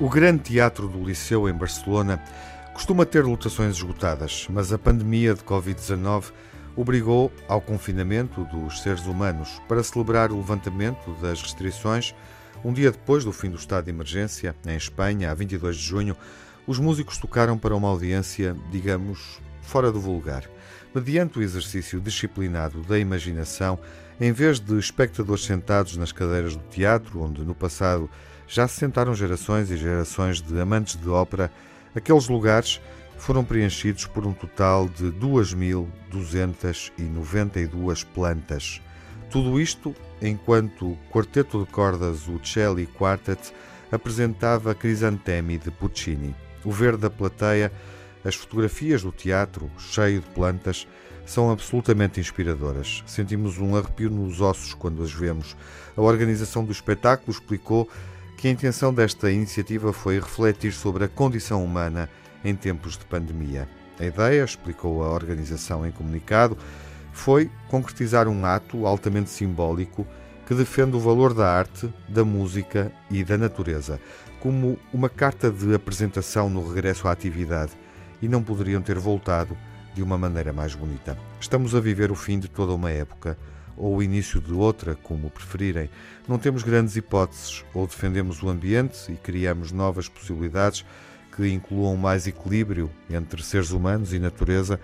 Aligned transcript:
O 0.00 0.08
Grande 0.10 0.42
Teatro 0.42 0.86
do 0.86 1.02
Liceu, 1.02 1.48
em 1.48 1.52
Barcelona, 1.54 2.22
costuma 2.74 3.06
ter 3.06 3.24
lotações 3.24 3.76
esgotadas, 3.76 4.46
mas 4.50 4.72
a 4.72 4.78
pandemia 4.78 5.32
de 5.34 5.42
Covid-19 5.42 6.32
obrigou 6.76 7.32
ao 7.48 7.60
confinamento 7.60 8.44
dos 8.44 8.82
seres 8.82 9.06
humanos 9.06 9.62
para 9.68 9.82
celebrar 9.82 10.30
o 10.30 10.36
levantamento 10.36 11.10
das 11.22 11.40
restrições. 11.40 12.14
Um 12.64 12.72
dia 12.72 12.90
depois 12.90 13.24
do 13.24 13.32
fim 13.32 13.48
do 13.48 13.56
estado 13.56 13.84
de 13.84 13.90
emergência, 13.90 14.54
em 14.66 14.76
Espanha, 14.76 15.30
a 15.30 15.34
22 15.34 15.76
de 15.76 15.82
junho, 15.82 16.16
os 16.66 16.78
músicos 16.78 17.16
tocaram 17.16 17.56
para 17.56 17.76
uma 17.76 17.88
audiência, 17.88 18.56
digamos, 18.70 19.40
fora 19.64 19.90
do 19.90 20.00
vulgar. 20.00 20.44
Mediante 20.94 21.38
o 21.38 21.42
exercício 21.42 22.00
disciplinado 22.00 22.82
da 22.82 22.98
imaginação, 22.98 23.78
em 24.20 24.30
vez 24.30 24.60
de 24.60 24.78
espectadores 24.78 25.44
sentados 25.44 25.96
nas 25.96 26.12
cadeiras 26.12 26.54
do 26.54 26.62
teatro, 26.70 27.20
onde 27.20 27.42
no 27.42 27.54
passado 27.54 28.08
já 28.46 28.68
se 28.68 28.76
sentaram 28.76 29.14
gerações 29.14 29.70
e 29.70 29.76
gerações 29.76 30.40
de 30.40 30.60
amantes 30.60 30.96
de 30.96 31.08
ópera, 31.08 31.50
aqueles 31.96 32.28
lugares 32.28 32.80
foram 33.16 33.44
preenchidos 33.44 34.06
por 34.06 34.24
um 34.26 34.32
total 34.32 34.88
de 34.88 35.06
2.292 35.06 38.06
plantas. 38.14 38.80
Tudo 39.30 39.60
isto 39.60 39.94
enquanto 40.20 40.92
o 40.92 40.98
quarteto 41.10 41.64
de 41.64 41.70
cordas, 41.70 42.28
o 42.28 42.40
Celli 42.44 42.86
Quartet, 42.86 43.52
apresentava 43.90 44.74
Crisantemi 44.74 45.56
de 45.58 45.70
Puccini. 45.70 46.36
O 46.64 46.72
verde 46.72 47.02
da 47.02 47.10
plateia, 47.10 47.70
as 48.24 48.34
fotografias 48.34 49.02
do 49.02 49.12
teatro, 49.12 49.70
cheio 49.78 50.20
de 50.20 50.26
plantas, 50.30 50.86
são 51.26 51.50
absolutamente 51.50 52.20
inspiradoras. 52.20 53.02
Sentimos 53.06 53.58
um 53.58 53.76
arrepio 53.76 54.10
nos 54.10 54.40
ossos 54.40 54.74
quando 54.74 55.02
as 55.02 55.12
vemos. 55.12 55.56
A 55.96 56.02
organização 56.02 56.64
do 56.64 56.72
espetáculo 56.72 57.30
explicou 57.30 57.88
que 58.36 58.48
a 58.48 58.50
intenção 58.50 58.92
desta 58.92 59.30
iniciativa 59.30 59.92
foi 59.92 60.18
refletir 60.18 60.72
sobre 60.72 61.04
a 61.04 61.08
condição 61.08 61.64
humana 61.64 62.08
em 62.44 62.54
tempos 62.54 62.96
de 62.98 63.04
pandemia. 63.04 63.68
A 63.98 64.04
ideia, 64.04 64.44
explicou 64.44 65.02
a 65.02 65.10
organização 65.10 65.86
em 65.86 65.92
comunicado, 65.92 66.58
foi 67.12 67.50
concretizar 67.68 68.28
um 68.28 68.44
ato 68.44 68.86
altamente 68.86 69.30
simbólico 69.30 70.06
que 70.46 70.54
defende 70.54 70.96
o 70.96 71.00
valor 71.00 71.32
da 71.32 71.48
arte, 71.48 71.92
da 72.08 72.24
música 72.24 72.92
e 73.10 73.24
da 73.24 73.38
natureza, 73.38 73.98
como 74.40 74.78
uma 74.92 75.08
carta 75.08 75.50
de 75.50 75.74
apresentação 75.74 76.50
no 76.50 76.68
regresso 76.68 77.08
à 77.08 77.12
atividade, 77.12 77.72
e 78.20 78.28
não 78.28 78.42
poderiam 78.42 78.82
ter 78.82 78.98
voltado 78.98 79.56
de 79.94 80.02
uma 80.02 80.18
maneira 80.18 80.52
mais 80.52 80.74
bonita. 80.74 81.16
Estamos 81.40 81.74
a 81.74 81.80
viver 81.80 82.10
o 82.10 82.14
fim 82.14 82.38
de 82.38 82.48
toda 82.48 82.72
uma 82.72 82.90
época 82.90 83.38
ou 83.76 83.96
o 83.96 84.02
início 84.02 84.40
de 84.40 84.52
outra, 84.52 84.94
como 84.94 85.30
preferirem. 85.30 85.90
Não 86.28 86.38
temos 86.38 86.62
grandes 86.62 86.96
hipóteses, 86.96 87.64
ou 87.74 87.86
defendemos 87.86 88.42
o 88.42 88.48
ambiente 88.48 89.10
e 89.12 89.16
criamos 89.16 89.72
novas 89.72 90.08
possibilidades 90.08 90.84
que 91.34 91.48
incluam 91.48 91.96
mais 91.96 92.26
equilíbrio 92.26 92.90
entre 93.10 93.42
seres 93.42 93.70
humanos 93.70 94.12
e 94.12 94.18
natureza, 94.18 94.78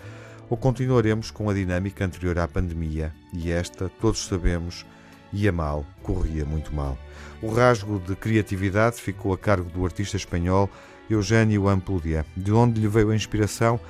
ou 0.48 0.56
continuaremos 0.56 1.30
com 1.30 1.48
a 1.48 1.54
dinâmica 1.54 2.04
anterior 2.04 2.36
à 2.38 2.48
pandemia, 2.48 3.12
e 3.32 3.52
esta, 3.52 3.88
todos 4.00 4.26
sabemos, 4.26 4.84
ia 5.32 5.52
mal, 5.52 5.84
corria 6.02 6.44
muito 6.44 6.74
mal. 6.74 6.98
O 7.42 7.50
rasgo 7.50 7.98
de 8.00 8.14
criatividade 8.14 9.00
ficou 9.00 9.32
a 9.32 9.38
cargo 9.38 9.70
do 9.70 9.84
artista 9.84 10.16
espanhol 10.16 10.68
Eugênio 11.08 11.68
Ampúdia, 11.68 12.24
de 12.36 12.52
onde 12.52 12.80
lhe 12.80 12.88
veio 12.88 13.10
a 13.10 13.16
inspiração 13.16 13.80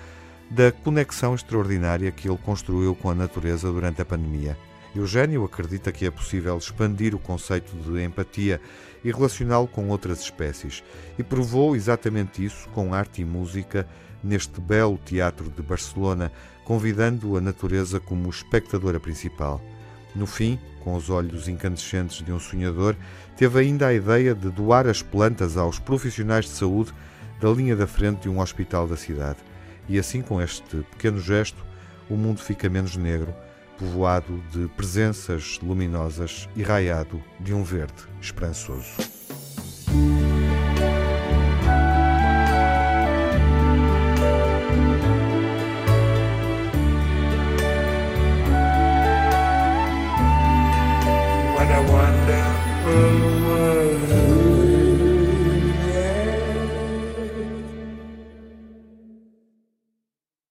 da 0.51 0.73
conexão 0.73 1.35
extraordinária 1.35 2.11
que 2.11 2.29
ele 2.29 2.39
construiu 2.39 2.95
com 2.95 3.11
a 3.11 3.15
natureza 3.15 3.71
durante 3.71 4.03
a 4.03 4.05
pandemia. 4.05 4.57
Eugênio 4.95 5.45
acredita 5.45 5.93
que 5.93 6.05
é 6.05 6.11
possível 6.11 6.59
expandir 6.59 7.15
o 7.15 7.19
conceito 7.19 7.77
de 7.77 8.03
empatia 8.03 8.61
e 9.05 9.13
relacioná-lo 9.13 9.69
com 9.69 9.89
outras 9.89 10.21
espécies, 10.21 10.83
e 11.19 11.23
provou 11.23 11.77
exatamente 11.77 12.45
isso 12.45 12.69
com 12.71 12.93
arte 12.93 13.23
e 13.23 13.25
música 13.25 13.87
neste 14.23 14.61
belo 14.61 14.99
teatro 14.99 15.49
de 15.49 15.63
Barcelona, 15.63 16.33
convidando 16.65 17.37
a 17.37 17.41
natureza 17.41 18.01
como 18.01 18.29
espectadora 18.29 18.99
principal. 18.99 19.61
No 20.15 20.27
fim, 20.27 20.59
com 20.81 20.95
os 20.95 21.11
olhos 21.11 21.49
incandescentes 21.49 22.25
de 22.25 22.33
um 22.33 22.41
sonhador, 22.41 22.97
teve 23.37 23.61
ainda 23.61 23.87
a 23.87 23.95
ideia 23.95 24.35
de 24.35 24.51
doar 24.51 24.87
as 24.87 25.03
plantas 25.03 25.57
aos 25.57 25.79
profissionais 25.79 26.47
de 26.47 26.53
saúde 26.53 26.93
da 27.41 27.51
linha 27.51 27.77
da 27.77 27.87
frente 27.87 28.23
de 28.23 28.29
um 28.29 28.41
hospital 28.41 28.87
da 28.87 28.97
cidade. 28.97 29.39
E 29.89 29.99
assim, 29.99 30.23
com 30.23 30.41
este 30.41 30.79
pequeno 30.91 31.21
gesto, 31.21 31.65
o 32.09 32.17
mundo 32.17 32.41
fica 32.41 32.69
menos 32.69 32.97
negro 32.97 33.33
povoado 33.79 34.43
de 34.53 34.69
presenças 34.77 35.59
luminosas 35.63 36.47
e 36.55 36.63
raiado 36.63 37.23
de 37.41 37.55
um 37.55 37.63
verde 37.63 37.95
esperançoso. 38.21 38.91